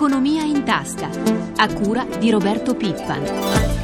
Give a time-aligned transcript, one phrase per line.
[0.00, 1.10] Economia in tasca,
[1.56, 3.79] a cura di Roberto Pippan.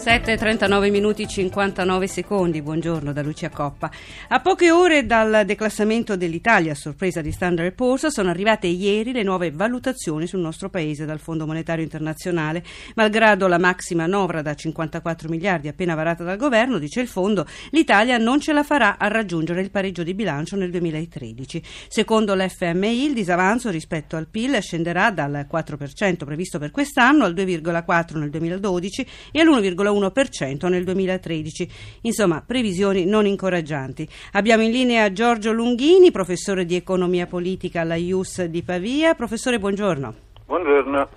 [0.00, 3.90] 7.39 minuti 59 secondi, buongiorno da Lucia Coppa.
[4.28, 9.22] A poche ore dal declassamento dell'Italia a sorpresa di Standard Poor's sono arrivate ieri le
[9.22, 12.64] nuove valutazioni sul nostro paese dal Fondo Monetario Internazionale.
[12.94, 18.16] Malgrado la massima manovra da 54 miliardi appena varata dal governo, dice il Fondo, l'Italia
[18.16, 21.62] non ce la farà a raggiungere il pareggio di bilancio nel 2013.
[21.88, 28.16] Secondo l'FMI il disavanzo rispetto al PIL scenderà dal 4% previsto per quest'anno al 2,4%
[28.16, 31.70] nel 2012 e all'1,1% 1,1% nel 2013.
[32.02, 34.08] Insomma, previsioni non incoraggianti.
[34.32, 39.14] Abbiamo in linea Giorgio Lunghini, professore di economia politica alla IUS di Pavia.
[39.14, 40.14] Professore, buongiorno.
[40.46, 41.08] Buongiorno.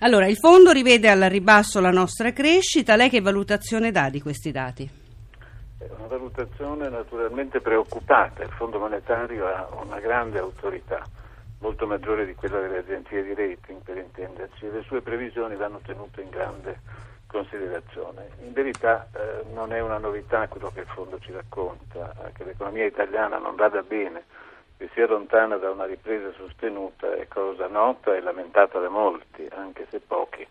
[0.00, 2.94] Allora, il fondo rivede al ribasso la nostra crescita.
[2.94, 4.88] Lei che valutazione dà di questi dati?
[5.78, 8.44] È una valutazione naturalmente preoccupata.
[8.44, 11.04] Il Fondo monetario ha una grande autorità,
[11.58, 16.20] molto maggiore di quella delle agenzie di rating, per intenderci, le sue previsioni vanno tenute
[16.20, 16.80] in grande
[17.28, 18.30] considerazione.
[18.44, 22.44] In verità eh, non è una novità quello che il fondo ci racconta, eh, che
[22.44, 24.24] l'economia italiana non vada bene,
[24.76, 29.86] che sia lontana da una ripresa sostenuta è cosa nota e lamentata da molti, anche
[29.90, 30.46] se pochi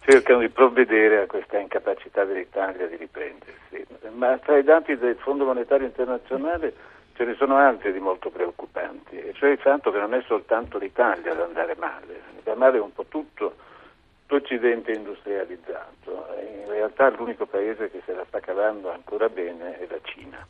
[0.00, 3.86] cercano di provvedere a questa incapacità dell'Italia di riprendersi.
[4.14, 6.72] Ma tra i dati del Fondo Monetario Internazionale
[7.14, 10.78] ce ne sono altri di molto preoccupanti, e cioè il fatto che non è soltanto
[10.78, 13.56] l'Italia ad andare male, va male un po' tutto
[14.28, 16.26] l'Occidente industrializzato.
[16.40, 20.44] In realtà l'unico paese che se la sta cavando ancora bene è la Cina.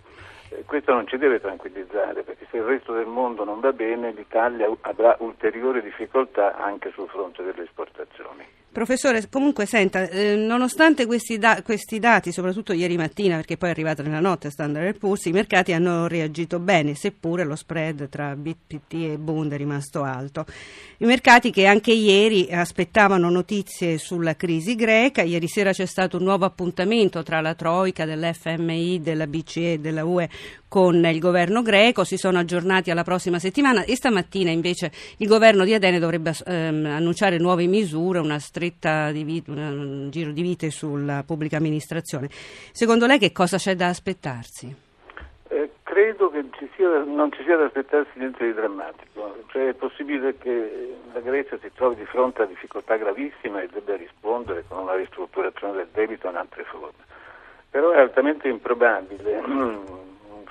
[0.51, 4.13] Eh, questo non ci deve tranquillizzare perché se il resto del mondo non va bene
[4.13, 8.45] l'Italia avrà ulteriori difficoltà anche sul fronte delle esportazioni.
[8.77, 13.73] Professore, comunque senta, eh, nonostante questi, da- questi, dati, soprattutto ieri mattina, perché poi è
[13.73, 18.93] arrivato nella notte Standard Poor's, i mercati hanno reagito bene, seppure lo spread tra BPT
[18.93, 20.45] e Bund è rimasto alto.
[20.99, 26.25] I mercati che anche ieri aspettavano notizie sulla crisi greca, ieri sera c'è stato un
[26.25, 30.29] nuovo appuntamento tra la Troica dell'FMI, della BCE e della UE
[30.69, 35.65] con il governo greco, si sono aggiornati alla prossima settimana e stamattina invece il governo
[35.65, 40.71] di Atene dovrebbe ehm, annunciare nuove misure, una stretta di vita, un giro di vite
[40.71, 42.29] sulla pubblica amministrazione.
[42.73, 44.75] Secondo lei che cosa c'è da aspettarsi?
[45.49, 49.75] Eh, credo che ci sia, non ci sia da aspettarsi niente di drammatico, cioè è
[49.75, 54.79] possibile che la Grecia si trovi di fronte a difficoltà gravissime e debba rispondere con
[54.79, 57.05] una ristrutturazione del debito in altre forme.
[57.71, 59.43] Però è altamente improbabile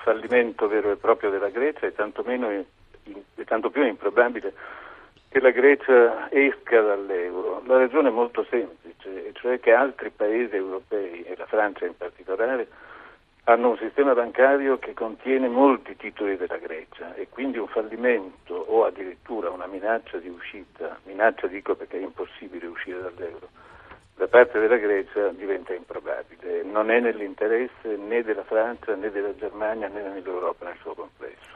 [0.06, 2.64] fallimento vero e proprio della Grecia e tanto, meno, e
[3.44, 4.54] tanto più improbabile
[5.28, 7.60] che la Grecia esca dall'euro.
[7.66, 12.68] La ragione è molto semplice, cioè che altri paesi europei, e la Francia in particolare,
[13.48, 18.84] hanno un sistema bancario che contiene molti titoli della Grecia e quindi un fallimento o
[18.84, 23.48] addirittura una minaccia di uscita, minaccia dico perché è impossibile uscire dall'euro,
[24.16, 26.62] da parte della Grecia diventa improbabile.
[26.64, 31.54] Non è nell'interesse né della Francia né della Germania né dell'Europa nel suo complesso.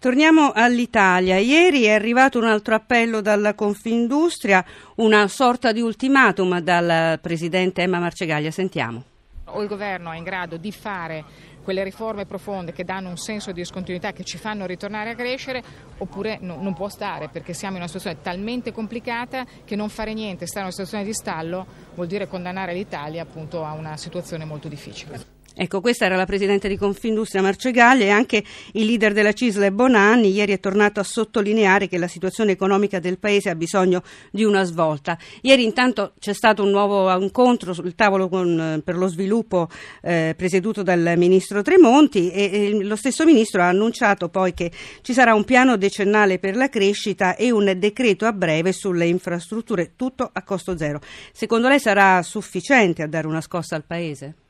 [0.00, 1.38] Torniamo all'Italia.
[1.38, 4.64] Ieri è arrivato un altro appello dalla Confindustria,
[4.96, 8.50] una sorta di ultimatum dal presidente Emma Marcegaglia.
[8.50, 9.02] Sentiamo.
[9.46, 11.24] O il governo è in grado di fare
[11.68, 15.62] quelle riforme profonde che danno un senso di discontinuità, che ci fanno ritornare a crescere,
[15.98, 20.14] oppure no, non può stare perché siamo in una situazione talmente complicata che non fare
[20.14, 24.46] niente, stare in una situazione di stallo, vuol dire condannare l'Italia appunto a una situazione
[24.46, 25.37] molto difficile.
[25.60, 30.30] Ecco, questa era la Presidente di Confindustria Marcegaglia e anche il leader della Cisle Bonanni
[30.30, 34.62] ieri è tornato a sottolineare che la situazione economica del Paese ha bisogno di una
[34.62, 35.18] svolta.
[35.40, 39.68] Ieri intanto c'è stato un nuovo incontro sul tavolo con, per lo sviluppo
[40.00, 44.70] eh, presieduto dal Ministro Tremonti e, e lo stesso Ministro ha annunciato poi che
[45.02, 49.94] ci sarà un piano decennale per la crescita e un decreto a breve sulle infrastrutture,
[49.96, 51.00] tutto a costo zero.
[51.32, 54.46] Secondo lei sarà sufficiente a dare una scossa al Paese?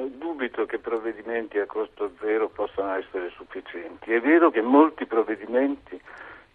[0.00, 4.12] Dubito che provvedimenti a costo zero possano essere sufficienti.
[4.12, 6.00] È vero che molti provvedimenti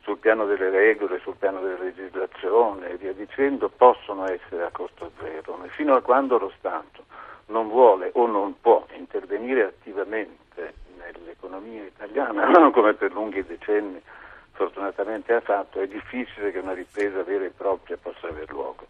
[0.02, 5.12] sul piano delle regole, sul piano della legislazione e via dicendo possono essere a costo
[5.22, 7.06] zero, ma fino a quando lo Stato
[7.48, 14.01] non vuole o non può intervenire attivamente nell'economia italiana, come per lunghi decenni
[14.57, 18.88] fortunatamente ha fatto, è difficile che una ripresa vera e propria possa aver luogo.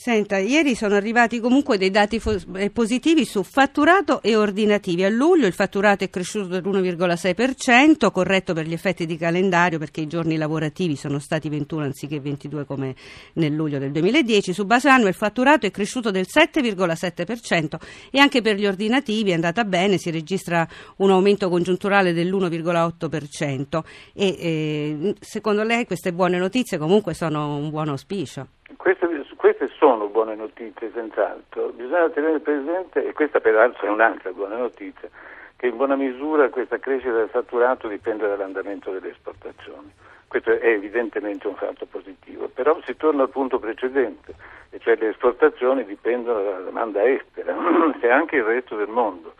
[0.00, 5.04] Senta, ieri sono arrivati comunque dei dati fo- eh, positivi su fatturato e ordinativi.
[5.04, 10.06] A luglio il fatturato è cresciuto dell'1,6%, corretto per gli effetti di calendario perché i
[10.06, 12.94] giorni lavorativi sono stati 21 anziché 22 come
[13.34, 14.54] nel luglio del 2010.
[14.54, 17.76] Su base annua il fatturato è cresciuto del 7,7%
[18.10, 20.66] e anche per gli ordinativi è andata bene, si registra
[20.96, 23.82] un aumento congiunturale dell'1,8%.
[24.14, 28.46] E eh, secondo lei queste buone notizie comunque sono un buon auspicio?
[28.76, 29.06] Queste,
[29.54, 31.70] queste, sono buone notizie, senz'altro.
[31.70, 35.08] Bisogna tenere presente, e questa peraltro è un'altra buona notizia,
[35.56, 39.90] che in buona misura questa crescita del fatturato dipende dall'andamento delle esportazioni.
[40.28, 44.34] Questo è evidentemente un fatto positivo, però si torna al punto precedente,
[44.70, 47.56] e cioè le esportazioni dipendono dalla domanda estera,
[48.00, 49.34] se anche il resto del mondo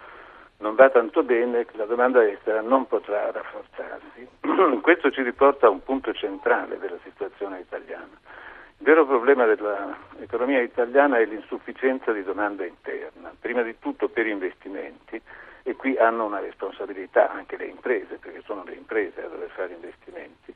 [0.59, 4.29] non va tanto bene, la domanda estera non potrà rafforzarsi.
[4.83, 8.19] Questo ci riporta a un punto centrale della situazione italiana
[8.81, 15.21] il vero problema dell'economia italiana è l'insufficienza di domanda interna, prima di tutto per investimenti
[15.63, 19.75] e qui hanno una responsabilità anche le imprese, perché sono le imprese a dover fare
[19.75, 20.55] investimenti,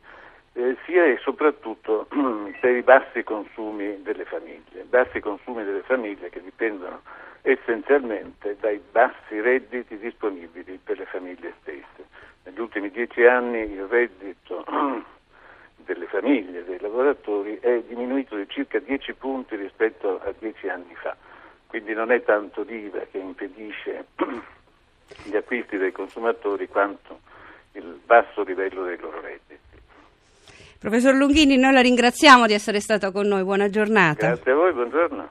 [0.55, 2.06] eh, sia e soprattutto
[2.61, 7.03] per i bassi consumi delle famiglie, bassi consumi delle famiglie che dipendono
[7.43, 12.09] essenzialmente dai bassi redditi disponibili per le famiglie stesse.
[12.44, 14.65] Negli ultimi dieci anni il reddito
[15.84, 21.16] delle famiglie, dei lavoratori, è diminuito di circa 10 punti rispetto a 10 anni fa.
[21.66, 24.06] Quindi non è tanto l'IVA che impedisce
[25.25, 27.20] gli acquisti dei consumatori quanto
[27.72, 29.58] il basso livello dei loro redditi.
[30.78, 34.26] Professor Lunghini, noi la ringraziamo di essere stato con noi, buona giornata.
[34.26, 35.31] Grazie a voi, buongiorno.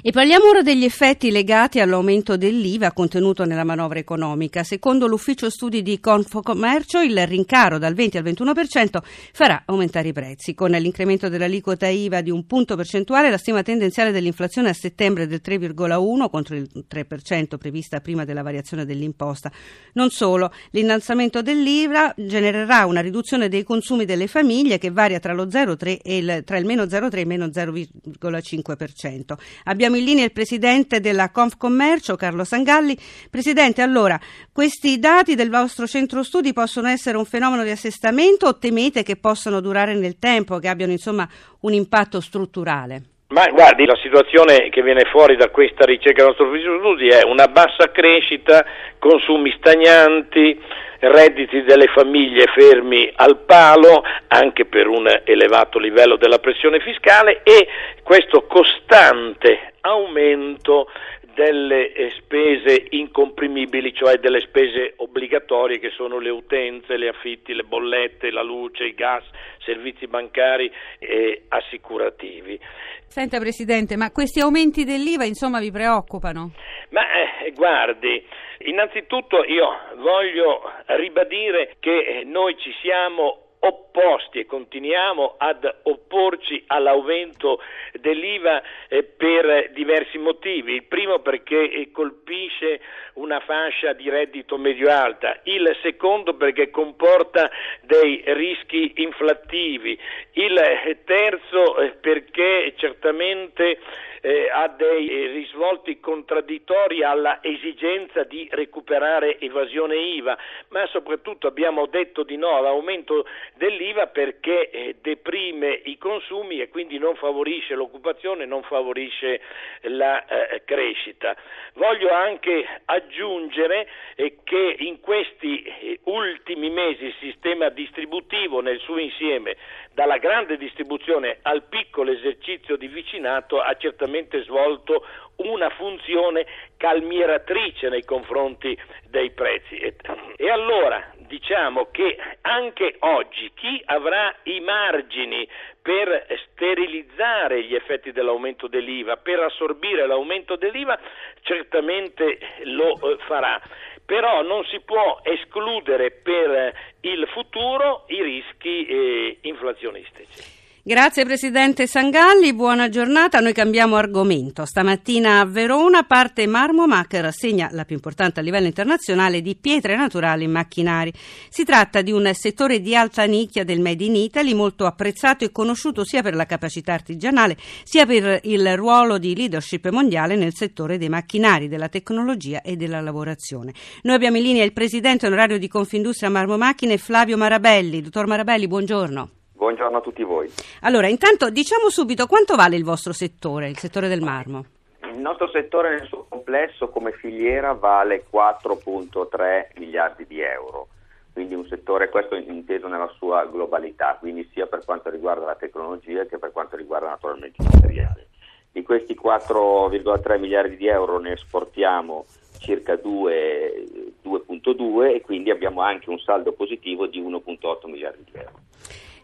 [0.00, 4.62] E parliamo ora degli effetti legati all'aumento dell'IVA contenuto nella manovra economica.
[4.62, 8.98] Secondo l'ufficio studi di Confocommercio, il rincaro dal 20 al 21%
[9.32, 10.54] farà aumentare i prezzi.
[10.54, 15.26] Con l'incremento dell'aliquota IVA di un punto percentuale, la stima tendenziale dell'inflazione a settembre è
[15.26, 19.50] del 3,1 contro il 3% prevista prima della variazione dell'imposta.
[19.94, 25.46] Non solo, l'innalzamento dell'IVA genererà una riduzione dei consumi delle famiglie che varia tra, lo
[25.46, 29.36] 0,3 e il, tra il meno 0,3 e il meno 0,5%.
[29.64, 32.98] Abbiamo in linea il presidente della Confcommercio, Carlo Sangalli.
[33.30, 34.18] Presidente, allora,
[34.52, 39.16] questi dati del vostro centro studi possono essere un fenomeno di assestamento o temete che
[39.16, 41.28] possano durare nel tempo, che abbiano insomma
[41.60, 43.17] un impatto strutturale?
[43.30, 47.24] Ma guardi, la situazione che viene fuori da questa ricerca del nostro ufficio studi è
[47.24, 48.64] una bassa crescita,
[48.98, 50.58] consumi stagnanti,
[51.00, 57.68] redditi delle famiglie fermi al palo, anche per un elevato livello della pressione fiscale e
[58.02, 60.88] questo costante aumento
[61.34, 67.62] delle eh, spese incomprimibili, cioè delle spese obbligatorie che sono le utenze, le affitti, le
[67.62, 69.22] bollette, la luce, i gas,
[69.64, 72.58] servizi bancari e assicurativi.
[73.06, 76.52] Senta Presidente, ma questi aumenti dell'IVA insomma vi preoccupano?
[76.90, 77.02] Ma
[77.42, 78.24] eh, guardi,
[78.60, 87.60] innanzitutto io voglio ribadire che noi ci siamo opposti e continuiamo ad opporci all'aumento
[87.94, 90.74] dell'IVA eh, per diversi motivi.
[90.74, 92.80] Il primo perché eh, colpisce
[93.14, 97.50] una fascia di reddito medio-alta, il secondo perché comporta
[97.82, 99.98] dei rischi inflattivi,
[100.32, 103.78] il eh, terzo perché certamente
[104.20, 110.36] eh, ha dei eh, risvolti contraddittori alla esigenza di recuperare evasione IVA,
[110.68, 116.98] ma soprattutto abbiamo detto di no all'aumento dell'IVA perché eh, deprime i consumi e quindi
[116.98, 119.40] non favorisce l'occupazione, non favorisce
[119.82, 121.36] la eh, crescita.
[121.74, 128.98] Voglio anche aggiungere eh, che in questi eh, ultimi mesi il sistema distributivo nel suo
[128.98, 129.56] insieme,
[129.92, 134.07] dalla grande distribuzione al piccolo esercizio di vicinato, ha certamente
[134.42, 135.04] svolto
[135.36, 136.46] una funzione
[136.76, 138.76] calmieratrice nei confronti
[139.08, 139.76] dei prezzi.
[139.76, 139.94] E,
[140.36, 145.48] e, allora diciamo che anche oggi chi avrà i margini
[145.80, 150.98] per sterilizzare gli effetti dell'aumento dell'IVA, per assorbire l'aumento dell'IVA,
[151.42, 153.60] certamente lo eh, farà.
[154.04, 160.57] Però non si può escludere per il futuro i rischi eh, inflazionistici.
[160.88, 163.40] Grazie Presidente Sangalli, buona giornata.
[163.40, 164.64] Noi cambiamo argomento.
[164.64, 170.44] Stamattina a Verona parte Marmomac, rassegna la più importante a livello internazionale di pietre naturali
[170.44, 171.12] e macchinari.
[171.50, 175.52] Si tratta di un settore di alta nicchia del Made in Italy, molto apprezzato e
[175.52, 180.96] conosciuto sia per la capacità artigianale sia per il ruolo di leadership mondiale nel settore
[180.96, 183.74] dei macchinari, della tecnologia e della lavorazione.
[184.04, 188.00] Noi abbiamo in linea il Presidente onorario di Confindustria Marmomacchine Flavio Marabelli.
[188.00, 189.32] Dottor Marabelli, buongiorno.
[189.58, 190.48] Buongiorno a tutti voi.
[190.82, 194.66] Allora, intanto diciamo subito quanto vale il vostro settore, il settore del marmo?
[195.12, 200.86] Il nostro settore nel suo complesso come filiera vale 4.3 miliardi di euro,
[201.32, 206.24] quindi un settore questo inteso nella sua globalità, quindi sia per quanto riguarda la tecnologia
[206.26, 208.28] che per quanto riguarda naturalmente il materiale.
[208.70, 212.26] Di questi 4,3 miliardi di euro ne esportiamo
[212.60, 218.66] circa 2,2 e quindi abbiamo anche un saldo positivo di 1,8 miliardi di euro.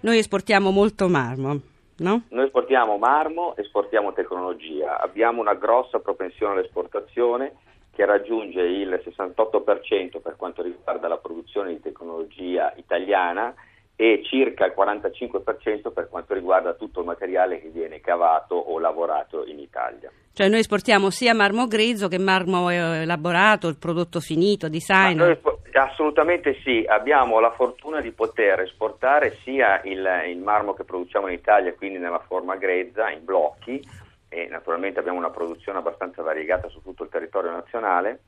[0.05, 1.59] Noi esportiamo molto marmo.
[1.97, 2.25] No?
[2.29, 7.55] Noi esportiamo marmo, esportiamo tecnologia, abbiamo una grossa propensione all'esportazione
[7.91, 13.55] che raggiunge il 68% per quanto riguarda la produzione di tecnologia italiana
[13.97, 19.47] e circa il 45% per quanto riguarda tutto il materiale che viene cavato o lavorato
[19.47, 20.11] in Italia.
[20.35, 25.17] Cioè noi esportiamo sia marmo grezzo che marmo eh, elaborato, il prodotto finito, design?
[25.17, 25.39] Noi,
[25.83, 31.35] assolutamente sì, abbiamo la fortuna di poter esportare sia il, il marmo che produciamo in
[31.35, 33.83] Italia, quindi nella forma grezza, in blocchi,
[34.29, 38.21] e naturalmente abbiamo una produzione abbastanza variegata su tutto il territorio nazionale,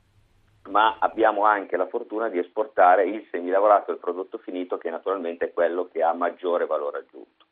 [0.69, 5.53] ma abbiamo anche la fortuna di esportare il semilavorato il prodotto finito che naturalmente è
[5.53, 7.45] quello che ha maggiore valore aggiunto.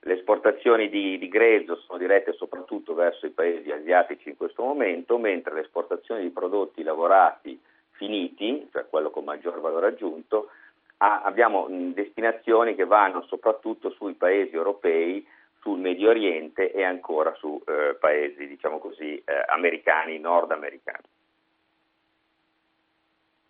[0.00, 5.18] Le esportazioni di, di, grezzo sono dirette soprattutto verso i paesi asiatici in questo momento,
[5.18, 7.60] mentre le esportazioni di prodotti lavorati
[7.94, 10.48] finiti, cioè quello con maggior valore aggiunto,
[10.98, 15.26] ha, abbiamo destinazioni che vanno soprattutto sui paesi europei,
[15.60, 21.08] sul Medio Oriente e ancora su eh, paesi, diciamo così, eh, americani, nordamericani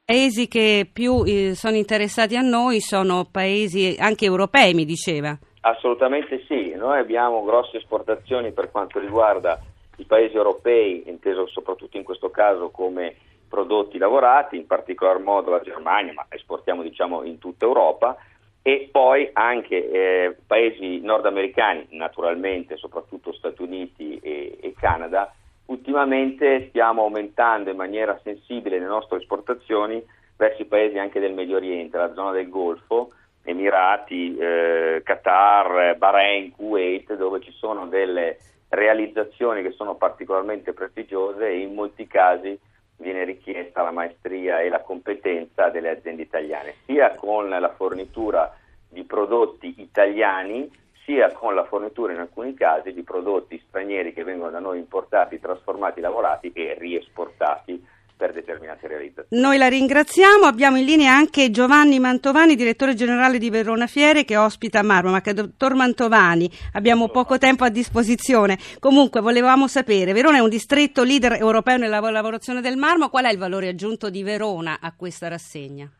[0.05, 5.37] paesi che più eh, sono interessati a noi sono paesi anche europei, mi diceva.
[5.63, 9.59] Assolutamente sì, noi abbiamo grosse esportazioni per quanto riguarda
[9.97, 13.15] i paesi europei, inteso soprattutto in questo caso come
[13.55, 18.17] prodotti lavorati, in particolar modo la Germania, ma esportiamo diciamo in tutta Europa
[18.63, 25.33] e poi anche eh, paesi nordamericani, naturalmente soprattutto Stati Uniti e, e Canada,
[25.67, 30.05] ultimamente stiamo aumentando in maniera sensibile le nostre esportazioni
[30.37, 33.13] verso i paesi anche del Medio Oriente, la zona del Golfo,
[33.45, 38.39] Emirati, eh, Qatar, Bahrain, Kuwait, dove ci sono delle
[38.71, 42.59] realizzazioni che sono particolarmente prestigiose e in molti casi
[43.05, 48.57] viene richiesta la maestria e la competenza delle aziende italiane, sia con la fornitura
[48.89, 50.71] di prodotti italiani
[51.05, 55.39] sia con la fornitura in alcuni casi di prodotti stranieri che vengono da noi importati,
[55.39, 59.42] trasformati, lavorati e riesportati per determinate realizzazioni.
[59.42, 64.37] Noi la ringraziamo, abbiamo in linea anche Giovanni Mantovani, direttore generale di Verona Fiere che
[64.37, 68.59] ospita Marmo, ma che dottor Mantovani abbiamo poco tempo a disposizione.
[68.78, 73.33] Comunque volevamo sapere, Verona è un distretto leader europeo nella lavorazione del marmo, qual è
[73.33, 75.90] il valore aggiunto di Verona a questa rassegna?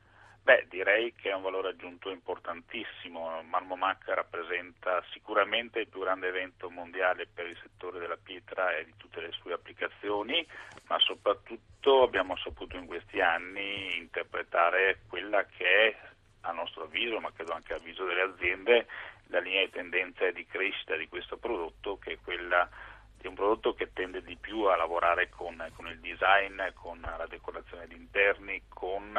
[0.45, 3.43] Beh, direi che è un valore aggiunto importantissimo.
[3.45, 8.93] Marmomac rappresenta sicuramente il più grande evento mondiale per il settore della pietra e di
[8.99, 10.47] tutte le sue applicazioni,
[10.89, 15.97] ma soprattutto abbiamo saputo in questi anni interpretare quella che è,
[16.43, 18.87] a nostro avviso, ma credo anche a avviso delle aziende,
[19.29, 22.69] la linea di tendenza di crescita di questo prodotto, che è quella
[23.17, 27.27] di un prodotto che tende di più a lavorare con, con il design, con la
[27.27, 29.19] decorazione di interni, con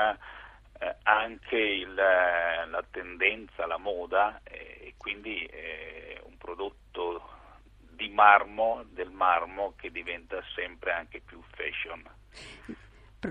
[0.79, 7.29] eh, anche il, eh, la tendenza, la moda eh, e quindi eh, un prodotto
[7.77, 12.03] di marmo, del marmo che diventa sempre anche più fashion.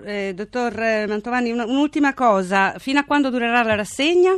[0.04, 0.74] Eh, dottor
[1.06, 4.32] Mantovani, un'ultima cosa, fino a quando durerà la rassegna?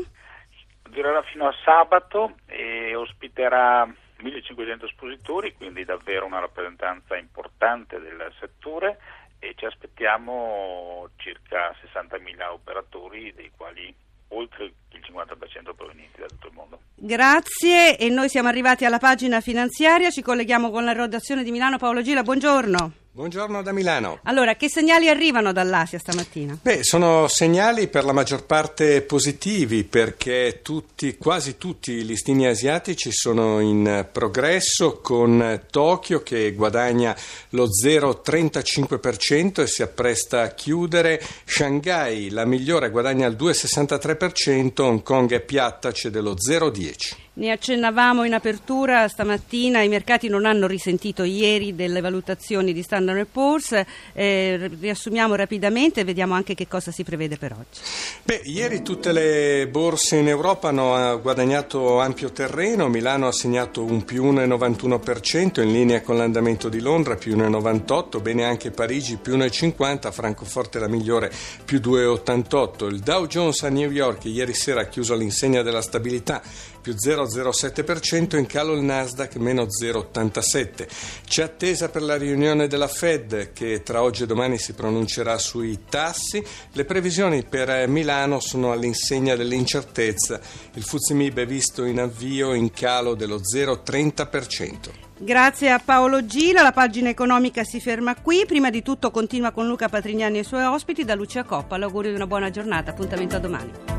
[0.90, 8.98] Durerà fino a sabato e ospiterà 1500 espositori, quindi davvero una rappresentanza importante del settore
[9.38, 13.94] e ci aspettiamo circa 60.000 operatori, dei quali
[14.28, 16.80] oltre il 50% provenienti da tutto il mondo.
[16.94, 21.78] Grazie e noi siamo arrivati alla pagina finanziaria, ci colleghiamo con la redazione di Milano.
[21.78, 23.05] Paolo Gila, buongiorno.
[23.16, 24.18] Buongiorno da Milano.
[24.24, 26.58] Allora, che segnali arrivano dall'Asia stamattina?
[26.60, 33.10] Beh, sono segnali per la maggior parte positivi perché tutti, quasi tutti i listini asiatici
[33.12, 37.16] sono in progresso con Tokyo che guadagna
[37.50, 45.32] lo 0,35% e si appresta a chiudere, Shanghai la migliore guadagna il 2,63%, Hong Kong
[45.32, 47.24] è piatta, cede lo 0,10%.
[47.38, 53.26] Ne accennavamo in apertura stamattina, i mercati non hanno risentito ieri delle valutazioni di Standard
[53.30, 53.78] Poor's,
[54.14, 57.80] eh, riassumiamo rapidamente e vediamo anche che cosa si prevede per oggi.
[58.22, 64.06] Beh, ieri tutte le borse in Europa hanno guadagnato ampio terreno, Milano ha segnato un
[64.06, 70.10] più 1,91% in linea con l'andamento di Londra, più 1,98%, bene anche Parigi più 1,50%,
[70.10, 71.30] Francoforte la migliore
[71.66, 76.40] più 2,88%, il Dow Jones a New York ieri sera ha chiuso all'insegna della stabilità
[76.86, 80.86] più 0,05%, 0,07%, in calo il Nasdaq meno 0,87%.
[81.26, 85.80] C'è attesa per la riunione della Fed che tra oggi e domani si pronuncerà sui
[85.88, 86.40] tassi.
[86.72, 90.38] Le previsioni per Milano sono all'insegna dell'incertezza.
[90.74, 95.04] Il Fuzimib è visto in avvio in calo dello 0,30%.
[95.18, 98.44] Grazie a Paolo Gila, la pagina economica si ferma qui.
[98.46, 101.04] Prima di tutto continua con Luca Patrignani e i suoi ospiti.
[101.04, 102.90] Da Lucia Coppa, l'augurio di una buona giornata.
[102.90, 103.95] Appuntamento a domani.